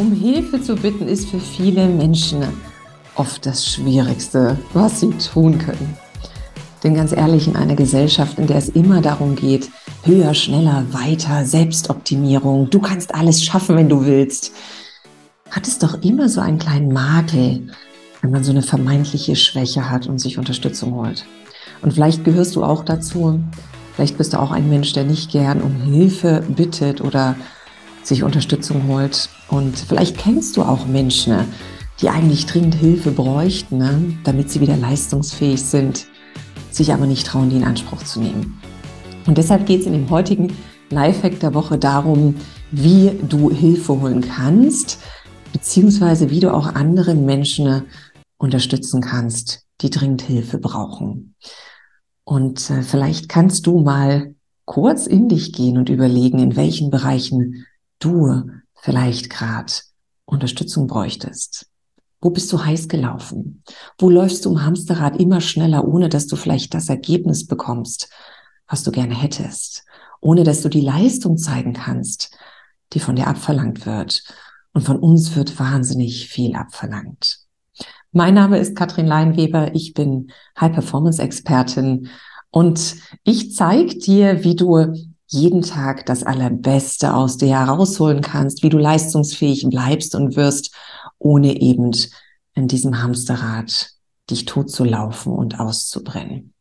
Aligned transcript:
Um 0.00 0.10
Hilfe 0.10 0.60
zu 0.60 0.74
bitten 0.74 1.06
ist 1.06 1.28
für 1.28 1.38
viele 1.38 1.86
Menschen 1.86 2.42
oft 3.14 3.46
das 3.46 3.64
Schwierigste, 3.64 4.58
was 4.72 4.98
sie 4.98 5.10
tun 5.10 5.56
können. 5.58 5.96
Denn 6.82 6.94
ganz 6.94 7.12
ehrlich, 7.12 7.46
in 7.46 7.54
einer 7.54 7.76
Gesellschaft, 7.76 8.38
in 8.38 8.48
der 8.48 8.56
es 8.56 8.68
immer 8.70 9.00
darum 9.00 9.36
geht, 9.36 9.70
höher, 10.02 10.34
schneller, 10.34 10.84
weiter, 10.90 11.44
Selbstoptimierung, 11.44 12.70
du 12.70 12.80
kannst 12.80 13.14
alles 13.14 13.44
schaffen, 13.44 13.76
wenn 13.76 13.88
du 13.88 14.04
willst, 14.04 14.52
hat 15.52 15.68
es 15.68 15.78
doch 15.78 16.02
immer 16.02 16.28
so 16.28 16.40
einen 16.40 16.58
kleinen 16.58 16.92
Makel, 16.92 17.68
wenn 18.20 18.32
man 18.32 18.42
so 18.42 18.50
eine 18.50 18.62
vermeintliche 18.62 19.36
Schwäche 19.36 19.90
hat 19.90 20.08
und 20.08 20.18
sich 20.18 20.38
Unterstützung 20.38 20.94
holt. 20.94 21.24
Und 21.82 21.92
vielleicht 21.92 22.24
gehörst 22.24 22.56
du 22.56 22.64
auch 22.64 22.84
dazu. 22.84 23.38
Vielleicht 23.94 24.18
bist 24.18 24.32
du 24.32 24.40
auch 24.40 24.50
ein 24.50 24.68
Mensch, 24.68 24.92
der 24.92 25.04
nicht 25.04 25.30
gern 25.30 25.62
um 25.62 25.76
Hilfe 25.82 26.42
bittet 26.48 27.00
oder 27.00 27.36
sich 28.06 28.22
Unterstützung 28.22 28.86
holt. 28.88 29.28
Und 29.48 29.78
vielleicht 29.78 30.18
kennst 30.18 30.56
du 30.56 30.62
auch 30.62 30.86
Menschen, 30.86 31.46
die 32.00 32.08
eigentlich 32.08 32.46
dringend 32.46 32.74
Hilfe 32.74 33.10
bräuchten, 33.10 33.78
ne? 33.78 34.18
damit 34.24 34.50
sie 34.50 34.60
wieder 34.60 34.76
leistungsfähig 34.76 35.62
sind, 35.62 36.06
sich 36.70 36.92
aber 36.92 37.06
nicht 37.06 37.26
trauen, 37.26 37.50
die 37.50 37.56
in 37.56 37.64
Anspruch 37.64 38.02
zu 38.02 38.20
nehmen. 38.20 38.60
Und 39.26 39.38
deshalb 39.38 39.66
geht 39.66 39.80
es 39.80 39.86
in 39.86 39.92
dem 39.92 40.10
heutigen 40.10 40.56
Lifehack 40.90 41.40
der 41.40 41.54
Woche 41.54 41.78
darum, 41.78 42.36
wie 42.70 43.12
du 43.28 43.50
Hilfe 43.50 44.00
holen 44.00 44.20
kannst, 44.20 44.98
beziehungsweise 45.52 46.30
wie 46.30 46.40
du 46.40 46.52
auch 46.52 46.66
andere 46.66 47.14
Menschen 47.14 47.84
unterstützen 48.38 49.00
kannst, 49.00 49.64
die 49.80 49.90
dringend 49.90 50.22
Hilfe 50.22 50.58
brauchen. 50.58 51.34
Und 52.24 52.70
äh, 52.70 52.82
vielleicht 52.82 53.28
kannst 53.28 53.66
du 53.66 53.80
mal 53.80 54.34
kurz 54.64 55.06
in 55.06 55.28
dich 55.28 55.52
gehen 55.52 55.78
und 55.78 55.88
überlegen, 55.88 56.38
in 56.38 56.56
welchen 56.56 56.90
Bereichen 56.90 57.66
du 58.04 58.50
vielleicht 58.74 59.30
gerade 59.30 59.72
Unterstützung 60.24 60.86
bräuchtest? 60.86 61.66
Wo 62.20 62.30
bist 62.30 62.52
du 62.52 62.64
heiß 62.64 62.88
gelaufen? 62.88 63.62
Wo 63.98 64.08
läufst 64.08 64.44
du 64.44 64.52
im 64.52 64.64
Hamsterrad 64.64 65.20
immer 65.20 65.40
schneller, 65.40 65.86
ohne 65.86 66.08
dass 66.08 66.26
du 66.26 66.36
vielleicht 66.36 66.72
das 66.74 66.88
Ergebnis 66.88 67.46
bekommst, 67.46 68.08
was 68.66 68.82
du 68.82 68.90
gerne 68.90 69.14
hättest? 69.14 69.84
Ohne 70.20 70.42
dass 70.42 70.62
du 70.62 70.70
die 70.70 70.80
Leistung 70.80 71.36
zeigen 71.36 71.74
kannst, 71.74 72.34
die 72.94 73.00
von 73.00 73.16
dir 73.16 73.26
abverlangt 73.26 73.84
wird. 73.84 74.22
Und 74.72 74.82
von 74.82 74.98
uns 74.98 75.36
wird 75.36 75.58
wahnsinnig 75.58 76.28
viel 76.28 76.56
abverlangt. 76.56 77.40
Mein 78.12 78.34
Name 78.34 78.58
ist 78.58 78.76
Katrin 78.76 79.06
Leinweber. 79.06 79.74
Ich 79.74 79.92
bin 79.92 80.30
High-Performance-Expertin 80.58 82.08
und 82.50 82.96
ich 83.24 83.54
zeige 83.54 83.98
dir, 83.98 84.44
wie 84.44 84.54
du 84.54 84.94
jeden 85.34 85.62
Tag 85.62 86.06
das 86.06 86.22
Allerbeste 86.22 87.14
aus 87.14 87.36
dir 87.36 87.58
herausholen 87.58 88.20
kannst, 88.20 88.62
wie 88.62 88.68
du 88.68 88.78
leistungsfähig 88.78 89.66
bleibst 89.68 90.14
und 90.14 90.36
wirst, 90.36 90.74
ohne 91.18 91.60
eben 91.60 91.90
in 92.54 92.68
diesem 92.68 93.02
Hamsterrad 93.02 93.90
dich 94.30 94.44
tot 94.44 94.70
zu 94.70 94.84
laufen 94.84 95.32
und 95.32 95.60
auszubrennen. 95.60 96.54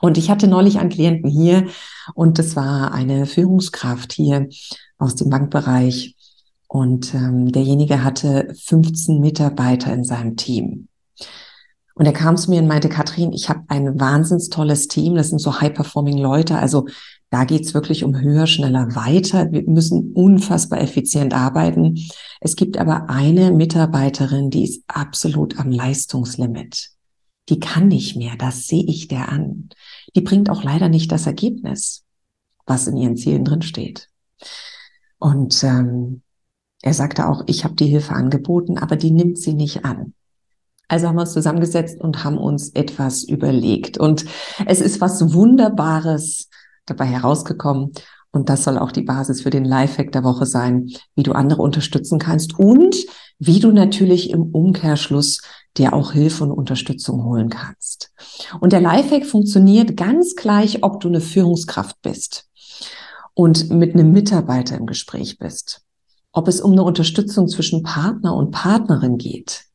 Und 0.00 0.18
ich 0.18 0.30
hatte 0.30 0.46
neulich 0.46 0.78
einen 0.78 0.90
Klienten 0.90 1.30
hier 1.30 1.68
und 2.14 2.38
das 2.38 2.54
war 2.54 2.92
eine 2.92 3.26
Führungskraft 3.26 4.12
hier 4.12 4.48
aus 4.98 5.14
dem 5.14 5.30
Bankbereich 5.30 6.14
und 6.68 7.14
ähm, 7.14 7.50
derjenige 7.50 8.04
hatte 8.04 8.54
15 8.62 9.20
Mitarbeiter 9.20 9.92
in 9.92 10.04
seinem 10.04 10.36
Team. 10.36 10.88
Und 11.98 12.04
er 12.04 12.12
kam 12.12 12.36
zu 12.36 12.50
mir 12.50 12.60
und 12.60 12.68
meinte, 12.68 12.90
Katrin, 12.90 13.32
ich 13.32 13.48
habe 13.48 13.64
ein 13.68 13.98
wahnsinns 13.98 14.50
tolles 14.50 14.86
Team, 14.86 15.14
das 15.14 15.30
sind 15.30 15.38
so 15.38 15.60
high-performing 15.60 16.18
Leute, 16.18 16.58
also 16.58 16.86
da 17.30 17.44
geht's 17.44 17.72
wirklich 17.72 18.04
um 18.04 18.20
höher, 18.20 18.46
schneller, 18.46 18.94
weiter. 18.94 19.50
Wir 19.50 19.62
müssen 19.64 20.12
unfassbar 20.12 20.80
effizient 20.80 21.34
arbeiten. 21.34 21.98
Es 22.40 22.54
gibt 22.54 22.78
aber 22.78 23.08
eine 23.08 23.50
Mitarbeiterin, 23.50 24.50
die 24.50 24.64
ist 24.64 24.84
absolut 24.86 25.58
am 25.58 25.70
Leistungslimit. 25.70 26.90
Die 27.48 27.60
kann 27.60 27.88
nicht 27.88 28.16
mehr, 28.16 28.36
das 28.36 28.66
sehe 28.66 28.84
ich 28.86 29.08
der 29.08 29.30
an. 29.30 29.70
Die 30.14 30.20
bringt 30.20 30.50
auch 30.50 30.62
leider 30.62 30.88
nicht 30.88 31.10
das 31.10 31.26
Ergebnis, 31.26 32.04
was 32.66 32.86
in 32.86 32.96
ihren 32.96 33.16
Zielen 33.16 33.44
drin 33.44 33.62
steht. 33.62 34.08
Und 35.18 35.62
ähm, 35.64 36.22
er 36.82 36.94
sagte 36.94 37.26
auch, 37.28 37.42
ich 37.46 37.64
habe 37.64 37.74
die 37.74 37.86
Hilfe 37.86 38.12
angeboten, 38.12 38.78
aber 38.78 38.96
die 38.96 39.10
nimmt 39.10 39.38
sie 39.38 39.54
nicht 39.54 39.84
an. 39.84 40.12
Also 40.88 41.08
haben 41.08 41.16
wir 41.16 41.22
uns 41.22 41.32
zusammengesetzt 41.32 42.00
und 42.00 42.24
haben 42.24 42.38
uns 42.38 42.70
etwas 42.70 43.24
überlegt. 43.24 43.98
Und 43.98 44.24
es 44.66 44.80
ist 44.80 45.00
was 45.00 45.32
Wunderbares 45.34 46.48
dabei 46.86 47.06
herausgekommen. 47.06 47.92
Und 48.30 48.48
das 48.48 48.64
soll 48.64 48.78
auch 48.78 48.92
die 48.92 49.02
Basis 49.02 49.40
für 49.40 49.50
den 49.50 49.64
Lifehack 49.64 50.12
der 50.12 50.22
Woche 50.22 50.46
sein, 50.46 50.90
wie 51.14 51.22
du 51.22 51.32
andere 51.32 51.62
unterstützen 51.62 52.18
kannst 52.18 52.58
und 52.58 52.96
wie 53.38 53.60
du 53.60 53.72
natürlich 53.72 54.30
im 54.30 54.42
Umkehrschluss 54.54 55.40
dir 55.76 55.92
auch 55.92 56.12
Hilfe 56.12 56.44
und 56.44 56.52
Unterstützung 56.52 57.24
holen 57.24 57.48
kannst. 57.48 58.10
Und 58.60 58.72
der 58.72 58.80
Lifehack 58.80 59.26
funktioniert 59.26 59.96
ganz 59.96 60.34
gleich, 60.34 60.82
ob 60.82 61.00
du 61.00 61.08
eine 61.08 61.20
Führungskraft 61.20 62.00
bist 62.02 62.48
und 63.34 63.70
mit 63.70 63.94
einem 63.94 64.12
Mitarbeiter 64.12 64.76
im 64.76 64.86
Gespräch 64.86 65.38
bist, 65.38 65.82
ob 66.32 66.48
es 66.48 66.60
um 66.60 66.72
eine 66.72 66.82
Unterstützung 66.82 67.48
zwischen 67.48 67.82
Partner 67.82 68.34
und 68.34 68.50
Partnerin 68.50 69.18
geht, 69.18 69.65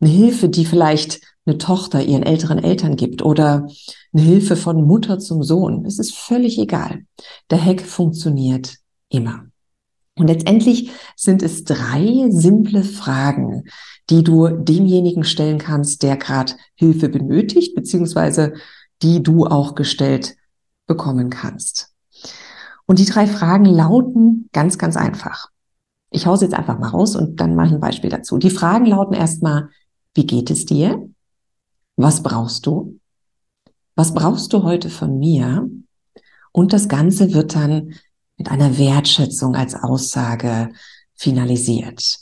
eine 0.00 0.10
Hilfe, 0.10 0.48
die 0.48 0.64
vielleicht 0.64 1.20
eine 1.46 1.58
Tochter 1.58 2.02
ihren 2.02 2.22
älteren 2.22 2.62
Eltern 2.62 2.96
gibt 2.96 3.22
oder 3.22 3.66
eine 4.12 4.22
Hilfe 4.22 4.56
von 4.56 4.84
Mutter 4.86 5.18
zum 5.18 5.42
Sohn. 5.42 5.84
Es 5.84 5.98
ist 5.98 6.14
völlig 6.14 6.58
egal. 6.58 7.04
Der 7.50 7.64
Hack 7.64 7.80
funktioniert 7.82 8.76
immer. 9.08 9.46
Und 10.16 10.26
letztendlich 10.26 10.90
sind 11.16 11.42
es 11.42 11.64
drei 11.64 12.26
simple 12.30 12.82
Fragen, 12.82 13.64
die 14.10 14.22
du 14.22 14.48
demjenigen 14.48 15.24
stellen 15.24 15.58
kannst, 15.58 16.02
der 16.02 16.16
gerade 16.16 16.52
Hilfe 16.74 17.08
benötigt, 17.08 17.74
beziehungsweise 17.74 18.54
die 19.02 19.22
du 19.22 19.46
auch 19.46 19.74
gestellt 19.74 20.36
bekommen 20.86 21.30
kannst. 21.30 21.94
Und 22.86 22.98
die 22.98 23.06
drei 23.06 23.26
Fragen 23.26 23.64
lauten 23.64 24.50
ganz, 24.52 24.76
ganz 24.76 24.96
einfach. 24.96 25.48
Ich 26.10 26.26
hause 26.26 26.44
jetzt 26.44 26.54
einfach 26.54 26.78
mal 26.78 26.88
raus 26.88 27.14
und 27.14 27.40
dann 27.40 27.54
mache 27.54 27.68
ich 27.68 27.72
ein 27.72 27.80
Beispiel 27.80 28.10
dazu. 28.10 28.36
Die 28.36 28.50
Fragen 28.50 28.86
lauten 28.86 29.14
erstmal, 29.14 29.70
wie 30.14 30.26
geht 30.26 30.50
es 30.50 30.66
dir? 30.66 31.08
Was 31.96 32.22
brauchst 32.22 32.66
du? 32.66 32.98
Was 33.94 34.14
brauchst 34.14 34.52
du 34.52 34.62
heute 34.62 34.90
von 34.90 35.18
mir? 35.18 35.68
Und 36.52 36.72
das 36.72 36.88
Ganze 36.88 37.32
wird 37.34 37.54
dann 37.54 37.94
mit 38.36 38.50
einer 38.50 38.78
Wertschätzung 38.78 39.54
als 39.54 39.74
Aussage 39.74 40.72
finalisiert. 41.14 42.18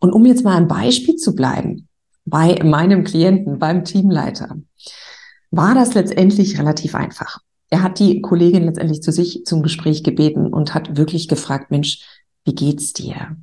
Und 0.00 0.12
um 0.12 0.24
jetzt 0.24 0.44
mal 0.44 0.56
ein 0.56 0.68
Beispiel 0.68 1.16
zu 1.16 1.34
bleiben, 1.34 1.88
bei 2.24 2.62
meinem 2.62 3.04
Klienten, 3.04 3.58
beim 3.58 3.84
Teamleiter, 3.84 4.56
war 5.50 5.74
das 5.74 5.94
letztendlich 5.94 6.58
relativ 6.58 6.94
einfach. 6.94 7.38
Er 7.70 7.82
hat 7.82 7.98
die 7.98 8.20
Kollegin 8.20 8.64
letztendlich 8.64 9.02
zu 9.02 9.12
sich 9.12 9.44
zum 9.44 9.62
Gespräch 9.62 10.04
gebeten 10.04 10.52
und 10.52 10.74
hat 10.74 10.96
wirklich 10.96 11.28
gefragt, 11.28 11.70
Mensch, 11.70 12.04
wie 12.44 12.54
geht's 12.54 12.92
dir? 12.92 13.36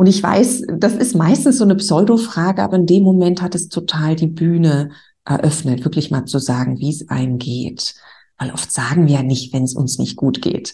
Und 0.00 0.06
ich 0.06 0.22
weiß, 0.22 0.62
das 0.78 0.94
ist 0.94 1.14
meistens 1.14 1.58
so 1.58 1.64
eine 1.64 1.74
Pseudo-Frage, 1.74 2.62
aber 2.62 2.76
in 2.76 2.86
dem 2.86 3.02
Moment 3.02 3.42
hat 3.42 3.54
es 3.54 3.68
total 3.68 4.16
die 4.16 4.28
Bühne 4.28 4.92
eröffnet, 5.26 5.84
wirklich 5.84 6.10
mal 6.10 6.24
zu 6.24 6.38
sagen, 6.38 6.78
wie 6.78 6.88
es 6.88 7.10
einem 7.10 7.36
geht. 7.36 7.96
Weil 8.38 8.50
oft 8.50 8.72
sagen 8.72 9.06
wir 9.06 9.16
ja 9.16 9.22
nicht, 9.22 9.52
wenn 9.52 9.62
es 9.62 9.74
uns 9.74 9.98
nicht 9.98 10.16
gut 10.16 10.40
geht. 10.40 10.72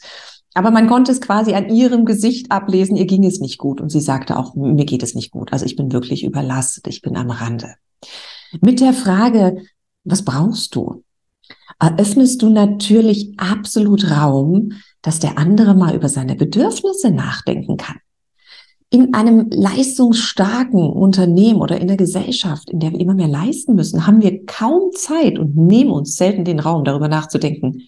Aber 0.55 0.71
man 0.71 0.87
konnte 0.87 1.11
es 1.11 1.21
quasi 1.21 1.55
an 1.55 1.71
ihrem 1.71 2.05
Gesicht 2.05 2.53
ablesen, 2.53 2.95
ihr 2.95 3.07
ging 3.07 3.25
es 3.25 3.41
nicht 3.41 3.59
gut. 3.59 3.81
Und 3.81 3.91
sie 3.91 4.01
sagte 4.01 4.39
auch, 4.39 4.55
mir 4.55 4.85
geht 4.85 5.03
es 5.03 5.17
nicht 5.17 5.33
gut. 5.33 5.53
Also 5.53 5.65
ich 5.65 5.75
bin 5.75 5.91
wirklich 5.91 6.23
überlastet, 6.23 6.87
ich 6.87 7.03
bin 7.03 7.17
am 7.17 7.31
Rande. 7.31 7.75
Mit 8.61 8.79
der 8.79 8.93
Frage, 8.93 9.61
was 10.05 10.25
brauchst 10.25 10.77
du? 10.77 11.03
Eröffnest 11.81 12.43
du 12.43 12.49
natürlich 12.49 13.35
absolut 13.39 14.09
Raum, 14.09 14.75
dass 15.03 15.19
der 15.19 15.37
andere 15.37 15.75
mal 15.75 15.97
über 15.97 16.09
seine 16.09 16.37
Bedürfnisse 16.37 17.11
nachdenken 17.11 17.77
kann 17.77 17.97
in 18.97 19.13
einem 19.13 19.51
leistungsstarken 19.51 20.89
Unternehmen 20.89 21.61
oder 21.61 21.79
in 21.79 21.87
der 21.87 21.99
Gesellschaft, 21.99 22.71
in 22.71 22.81
der 22.81 22.93
wir 22.93 23.01
immer 23.01 23.13
mehr 23.13 23.29
leisten 23.29 23.75
müssen, 23.75 24.07
haben 24.07 24.23
wir 24.23 24.47
kaum 24.47 24.91
Zeit 24.93 25.39
und 25.39 25.55
nehmen 25.55 25.91
uns 25.91 26.17
selten 26.17 26.47
den 26.47 26.61
Raum, 26.61 26.83
darüber 26.85 27.09
nachzudenken, 27.09 27.83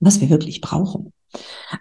was 0.00 0.22
wir 0.22 0.30
wirklich 0.30 0.62
brauchen. 0.62 1.12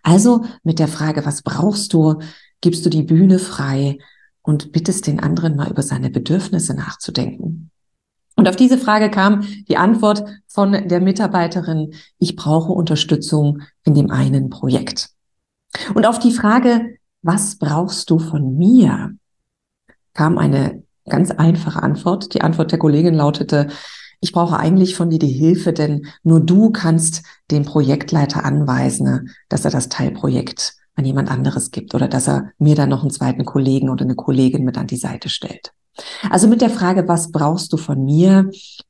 Also 0.01 0.43
mit 0.63 0.79
der 0.79 0.89
Frage, 0.89 1.25
was 1.25 1.43
brauchst 1.43 1.93
du, 1.93 2.19
gibst 2.59 2.85
du 2.85 2.89
die 2.89 3.03
Bühne 3.03 3.39
frei 3.39 3.99
und 4.41 4.73
bittest 4.73 5.07
den 5.07 5.21
anderen 5.21 5.55
mal 5.55 5.69
über 5.69 5.81
seine 5.81 6.09
Bedürfnisse 6.09 6.73
nachzudenken. 6.73 7.71
Und 8.35 8.49
auf 8.49 8.57
diese 8.57 8.77
Frage 8.77 9.09
kam 9.09 9.45
die 9.69 9.77
Antwort 9.77 10.25
von 10.47 10.73
der 10.73 10.99
Mitarbeiterin, 10.99 11.93
ich 12.19 12.35
brauche 12.35 12.73
Unterstützung 12.73 13.61
in 13.85 13.93
dem 13.93 14.11
einen 14.11 14.49
Projekt. 14.49 15.11
Und 15.93 16.05
auf 16.05 16.19
die 16.19 16.31
Frage, 16.33 16.97
was 17.23 17.55
brauchst 17.57 18.09
du 18.09 18.19
von 18.19 18.57
mir, 18.57 19.15
kam 20.13 20.37
eine 20.37 20.83
ganz 21.09 21.31
einfache 21.31 21.81
Antwort. 21.81 22.33
Die 22.33 22.41
Antwort 22.41 22.71
der 22.71 22.79
Kollegin 22.79 23.15
lautete, 23.15 23.67
ich 24.21 24.31
brauche 24.31 24.57
eigentlich 24.57 24.95
von 24.95 25.09
dir 25.09 25.19
die 25.19 25.27
Hilfe, 25.27 25.73
denn 25.73 26.05
nur 26.23 26.39
du 26.39 26.69
kannst 26.69 27.23
dem 27.51 27.65
Projektleiter 27.65 28.45
anweisen, 28.45 29.31
dass 29.49 29.65
er 29.65 29.71
das 29.71 29.89
Teilprojekt 29.89 30.75
an 30.95 31.05
jemand 31.05 31.29
anderes 31.29 31.71
gibt 31.71 31.95
oder 31.95 32.07
dass 32.07 32.27
er 32.27 32.51
mir 32.57 32.75
dann 32.75 32.89
noch 32.89 33.01
einen 33.01 33.11
zweiten 33.11 33.45
Kollegen 33.45 33.89
oder 33.89 34.05
eine 34.05 34.15
Kollegin 34.15 34.63
mit 34.63 34.77
an 34.77 34.87
die 34.87 34.97
Seite 34.97 35.27
stellt. 35.27 35.73
Also 36.29 36.47
mit 36.47 36.61
der 36.61 36.69
Frage, 36.69 37.07
was 37.07 37.31
brauchst 37.31 37.73
du 37.73 37.77
von 37.77 38.03
mir, 38.05 38.49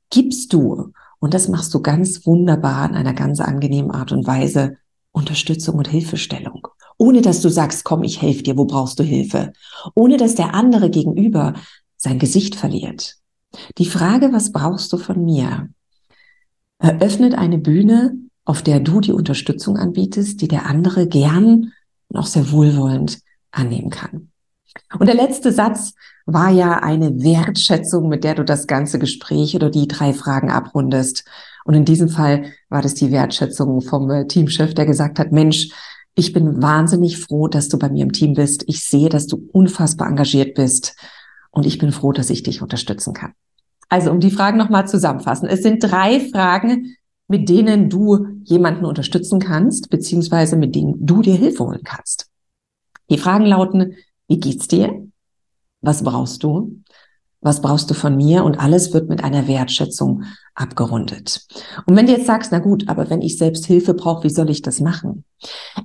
gibst 0.10 0.54
du, 0.54 0.92
und 1.20 1.34
das 1.34 1.48
machst 1.48 1.74
du 1.74 1.82
ganz 1.82 2.26
wunderbar 2.26 2.90
in 2.90 2.96
einer 2.96 3.14
ganz 3.14 3.40
angenehmen 3.40 3.92
Art 3.92 4.12
und 4.12 4.28
Weise, 4.28 4.78
Unterstützung 5.14 5.76
und 5.76 5.88
Hilfestellung. 5.88 6.68
Ohne 7.04 7.22
dass 7.22 7.42
du 7.42 7.50
sagst, 7.50 7.84
komm, 7.84 8.04
ich 8.04 8.22
helfe 8.22 8.44
dir, 8.44 8.56
wo 8.56 8.64
brauchst 8.64 8.98
du 8.98 9.04
Hilfe? 9.04 9.52
Ohne 9.94 10.16
dass 10.16 10.36
der 10.36 10.54
andere 10.54 10.90
gegenüber 10.90 11.54
sein 11.98 12.18
Gesicht 12.18 12.56
verliert. 12.56 13.18
Die 13.78 13.86
Frage, 13.86 14.32
was 14.32 14.54
brauchst 14.54 14.94
du 14.94 14.98
von 14.98 15.26
mir, 15.26 15.68
eröffnet 16.80 17.36
eine 17.36 17.58
Bühne, 17.58 18.16
auf 18.46 18.62
der 18.62 18.80
du 18.80 19.02
die 19.02 19.12
Unterstützung 19.12 19.76
anbietest, 19.76 20.40
die 20.40 20.48
der 20.48 20.66
andere 20.66 21.06
gern 21.06 21.74
und 22.08 22.18
auch 22.18 22.26
sehr 22.26 22.54
wohlwollend 22.54 23.20
annehmen 23.52 23.90
kann. 23.90 24.32
Und 24.98 25.08
der 25.08 25.16
letzte 25.16 25.52
Satz 25.52 25.96
war 26.26 26.52
ja 26.52 26.80
eine 26.84 27.22
Wertschätzung, 27.22 28.08
mit 28.08 28.24
der 28.24 28.36
du 28.36 28.46
das 28.46 28.66
ganze 28.66 28.98
Gespräch 28.98 29.58
oder 29.58 29.70
die 29.70 29.90
drei 29.90 30.14
Fragen 30.14 30.52
abrundest. 30.52 31.26
Und 31.66 31.74
in 31.74 31.84
diesem 31.84 32.08
Fall 32.08 32.54
war 32.70 32.82
das 32.82 32.94
die 32.94 33.12
Wertschätzung 33.12 33.82
vom 33.82 34.10
äh, 34.10 34.26
Teamchef, 34.26 34.74
der 34.74 34.86
gesagt 34.86 35.20
hat, 35.20 35.34
Mensch, 35.34 35.68
ich 36.16 36.34
bin 36.34 36.62
wahnsinnig 36.62 37.18
froh, 37.18 37.48
dass 37.48 37.70
du 37.70 37.80
bei 37.80 37.90
mir 37.90 38.04
im 38.04 38.12
Team 38.12 38.34
bist. 38.34 38.64
Ich 38.68 38.84
sehe, 38.84 39.10
dass 39.10 39.28
du 39.28 39.50
unfassbar 39.52 40.08
engagiert 40.08 40.56
bist. 40.56 40.96
Und 41.52 41.66
ich 41.66 41.78
bin 41.78 41.92
froh, 41.92 42.12
dass 42.12 42.30
ich 42.30 42.44
dich 42.44 42.62
unterstützen 42.62 43.14
kann. 43.14 43.34
Also, 43.90 44.12
um 44.12 44.20
die 44.20 44.32
Fragen 44.32 44.58
nochmal 44.58 44.88
zusammenfassen. 44.88 45.48
Es 45.48 45.62
sind 45.62 45.84
drei 45.84 46.20
Fragen, 46.20 46.96
mit 47.28 47.50
denen 47.50 47.90
du 47.90 48.28
jemanden 48.44 48.86
unterstützen 48.86 49.40
kannst, 49.40 49.90
beziehungsweise 49.90 50.56
mit 50.56 50.76
denen 50.76 51.06
du 51.06 51.22
dir 51.22 51.36
Hilfe 51.36 51.64
holen 51.64 51.84
kannst. 51.84 52.28
Die 53.10 53.18
Fragen 53.18 53.46
lauten, 53.46 53.96
wie 54.28 54.40
geht's 54.40 54.68
dir? 54.68 55.08
Was 55.82 56.04
brauchst 56.04 56.44
du? 56.44 56.80
Was 57.42 57.62
brauchst 57.62 57.90
du 57.90 57.94
von 57.94 58.16
mir? 58.16 58.44
Und 58.44 58.60
alles 58.60 58.94
wird 58.94 59.10
mit 59.10 59.24
einer 59.24 59.48
Wertschätzung 59.48 60.24
abgerundet. 60.56 61.46
Und 61.86 61.96
wenn 61.96 62.08
du 62.08 62.14
jetzt 62.14 62.28
sagst, 62.28 62.52
na 62.52 62.60
gut, 62.60 62.88
aber 62.88 63.10
wenn 63.10 63.22
ich 63.22 63.38
selbst 63.38 63.66
Hilfe 63.66 63.94
brauche, 63.94 64.24
wie 64.24 64.30
soll 64.30 64.50
ich 64.50 64.62
das 64.62 64.80
machen? 64.80 65.26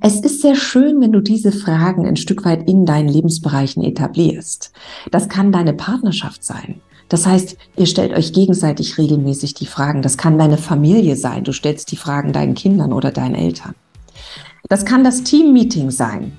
Es 0.00 0.20
ist 0.20 0.42
sehr 0.42 0.54
schön, 0.54 1.00
wenn 1.00 1.12
du 1.12 1.20
diese 1.20 1.52
Fragen 1.52 2.06
ein 2.06 2.16
Stück 2.16 2.44
weit 2.44 2.68
in 2.68 2.86
deinen 2.86 3.08
Lebensbereichen 3.08 3.82
etablierst. 3.82 4.72
Das 5.10 5.28
kann 5.28 5.52
deine 5.52 5.72
Partnerschaft 5.72 6.44
sein. 6.44 6.80
Das 7.08 7.26
heißt, 7.26 7.56
ihr 7.76 7.86
stellt 7.86 8.12
euch 8.12 8.32
gegenseitig 8.32 8.98
regelmäßig 8.98 9.54
die 9.54 9.66
Fragen. 9.66 10.02
Das 10.02 10.18
kann 10.18 10.38
deine 10.38 10.58
Familie 10.58 11.16
sein. 11.16 11.44
Du 11.44 11.52
stellst 11.52 11.90
die 11.90 11.96
Fragen 11.96 12.32
deinen 12.32 12.54
Kindern 12.54 12.92
oder 12.92 13.10
deinen 13.10 13.34
Eltern. 13.34 13.74
Das 14.68 14.84
kann 14.84 15.04
das 15.04 15.22
Teammeeting 15.22 15.90
sein. 15.90 16.32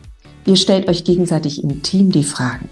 Ihr 0.45 0.55
stellt 0.55 0.87
euch 0.87 1.03
gegenseitig 1.03 1.63
im 1.63 1.81
Team 1.81 2.11
die 2.11 2.23
Fragen. 2.23 2.69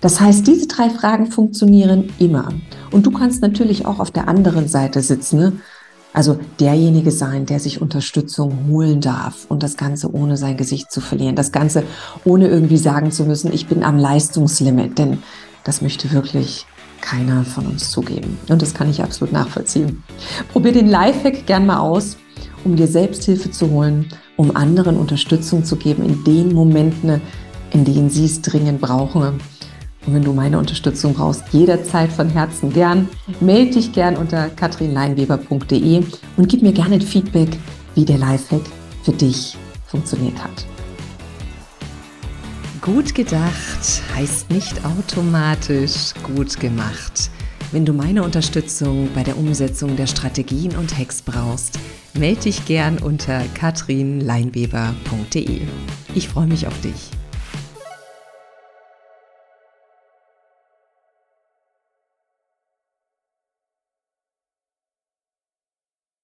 Das 0.00 0.20
heißt, 0.20 0.46
diese 0.46 0.66
drei 0.66 0.88
Fragen 0.88 1.30
funktionieren 1.30 2.12
immer. 2.18 2.48
Und 2.90 3.04
du 3.04 3.10
kannst 3.10 3.42
natürlich 3.42 3.84
auch 3.84 4.00
auf 4.00 4.10
der 4.10 4.28
anderen 4.28 4.68
Seite 4.68 5.02
sitzen. 5.02 5.38
Ne? 5.38 5.52
Also 6.16 6.38
derjenige 6.60 7.10
sein, 7.10 7.44
der 7.44 7.60
sich 7.60 7.82
Unterstützung 7.82 8.68
holen 8.70 9.02
darf 9.02 9.44
und 9.50 9.62
das 9.62 9.76
Ganze 9.76 10.10
ohne 10.14 10.38
sein 10.38 10.56
Gesicht 10.56 10.90
zu 10.90 11.02
verlieren. 11.02 11.36
Das 11.36 11.52
Ganze 11.52 11.82
ohne 12.24 12.48
irgendwie 12.48 12.78
sagen 12.78 13.12
zu 13.12 13.24
müssen, 13.24 13.52
ich 13.52 13.66
bin 13.66 13.84
am 13.84 13.98
Leistungslimit. 13.98 14.96
Denn 14.96 15.18
das 15.64 15.82
möchte 15.82 16.12
wirklich 16.12 16.64
keiner 17.02 17.44
von 17.44 17.66
uns 17.66 17.90
zugeben. 17.90 18.38
Und 18.48 18.62
das 18.62 18.72
kann 18.72 18.88
ich 18.88 19.02
absolut 19.02 19.34
nachvollziehen. 19.34 20.04
Probier 20.54 20.72
den 20.72 20.88
Lifehack 20.88 21.44
gern 21.44 21.66
mal 21.66 21.80
aus, 21.80 22.16
um 22.64 22.76
dir 22.76 22.86
Selbsthilfe 22.86 23.50
zu 23.50 23.68
holen, 23.68 24.08
um 24.38 24.56
anderen 24.56 24.96
Unterstützung 24.96 25.66
zu 25.66 25.76
geben 25.76 26.02
in 26.02 26.24
den 26.24 26.54
Momenten, 26.54 27.20
in 27.72 27.84
denen 27.84 28.08
sie 28.08 28.24
es 28.24 28.40
dringend 28.40 28.80
brauchen 28.80 29.38
und 30.06 30.14
wenn 30.14 30.22
du 30.22 30.32
meine 30.32 30.58
Unterstützung 30.58 31.14
brauchst, 31.14 31.42
jederzeit 31.52 32.12
von 32.12 32.28
Herzen 32.28 32.72
gern, 32.72 33.08
melde 33.40 33.72
dich 33.72 33.92
gern 33.92 34.16
unter 34.16 34.48
katrinleinweber.de 34.50 36.04
und 36.36 36.48
gib 36.48 36.62
mir 36.62 36.72
gerne 36.72 37.00
Feedback, 37.00 37.48
wie 37.94 38.04
der 38.04 38.18
Lifehack 38.18 38.62
für 39.02 39.12
dich 39.12 39.56
funktioniert 39.86 40.42
hat. 40.42 40.66
Gut 42.80 43.14
gedacht 43.16 44.02
heißt 44.14 44.50
nicht 44.50 44.84
automatisch 44.84 46.14
gut 46.22 46.60
gemacht. 46.60 47.30
Wenn 47.72 47.84
du 47.84 47.92
meine 47.92 48.22
Unterstützung 48.22 49.08
bei 49.12 49.24
der 49.24 49.36
Umsetzung 49.36 49.96
der 49.96 50.06
Strategien 50.06 50.76
und 50.76 50.96
Hacks 50.96 51.20
brauchst, 51.20 51.80
melde 52.14 52.42
dich 52.42 52.64
gern 52.64 52.98
unter 52.98 53.42
katrinleinweber.de. 53.54 55.62
Ich 56.14 56.28
freue 56.28 56.46
mich 56.46 56.68
auf 56.68 56.80
dich. 56.80 57.10